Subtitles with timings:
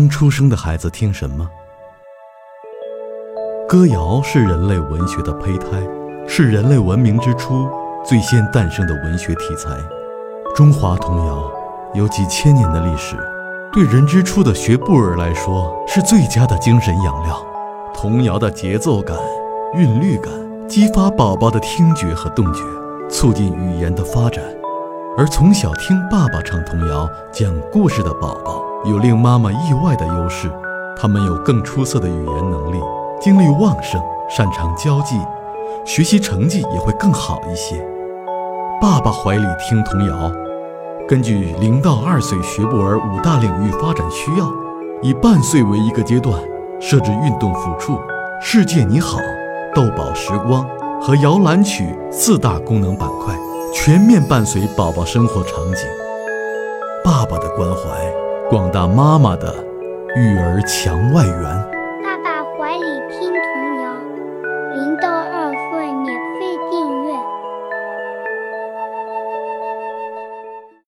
[0.00, 1.46] 刚出生的孩子听什么？
[3.68, 5.66] 歌谣是人类文学的胚胎，
[6.26, 7.68] 是人类文明之初
[8.02, 9.68] 最先诞生的文学题材。
[10.56, 11.52] 中华童谣
[11.92, 13.14] 有几千年的历史，
[13.74, 17.36] 对人之初的学步儿来说是最佳的精神养料。
[17.92, 19.14] 童谣的节奏感、
[19.74, 20.32] 韵律感，
[20.66, 22.62] 激发宝宝的听觉和动觉，
[23.10, 24.42] 促进语言的发展。
[25.18, 30.50] 而从小听爸爸唱童谣、讲故事的宝宝，有令妈妈意外的优势，
[30.96, 32.78] 他们有更出色的语言能力，
[33.20, 35.16] 精力旺盛，擅长交际，
[35.84, 37.84] 学习成绩也会更好一些。
[38.80, 40.30] 爸爸怀里听童谣，
[41.08, 44.46] 根据零到二岁学步儿五大领域发展需要，
[45.02, 46.40] 以半岁为一个阶段，
[46.80, 47.98] 设置运动辅触、
[48.40, 49.18] 世界你好、
[49.74, 50.64] 逗宝时光
[51.02, 53.34] 和摇篮曲四大功能板块，
[53.72, 55.86] 全面伴随宝宝生活场景。
[57.04, 58.12] 爸爸的关怀，
[58.50, 59.54] 广大妈妈的
[60.16, 61.79] 育儿墙外援。